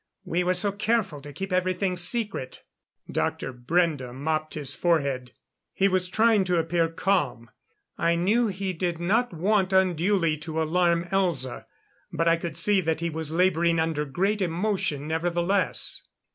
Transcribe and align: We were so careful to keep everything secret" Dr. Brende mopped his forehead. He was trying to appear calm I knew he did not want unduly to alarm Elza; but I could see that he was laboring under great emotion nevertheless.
We 0.25 0.43
were 0.43 0.55
so 0.55 0.71
careful 0.71 1.21
to 1.21 1.31
keep 1.31 1.53
everything 1.53 1.95
secret" 1.95 2.63
Dr. 3.21 3.53
Brende 3.53 4.15
mopped 4.15 4.55
his 4.55 4.73
forehead. 4.73 5.31
He 5.73 5.87
was 5.87 6.07
trying 6.09 6.43
to 6.45 6.57
appear 6.57 6.89
calm 6.89 7.51
I 7.99 8.15
knew 8.15 8.47
he 8.47 8.73
did 8.73 8.99
not 8.99 9.31
want 9.31 9.73
unduly 9.73 10.37
to 10.39 10.59
alarm 10.59 11.03
Elza; 11.11 11.67
but 12.11 12.27
I 12.27 12.35
could 12.37 12.57
see 12.57 12.81
that 12.81 12.99
he 12.99 13.11
was 13.11 13.29
laboring 13.29 13.77
under 13.79 14.03
great 14.05 14.41
emotion 14.41 15.07
nevertheless. 15.07 16.01